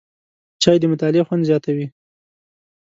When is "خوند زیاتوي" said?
1.27-1.87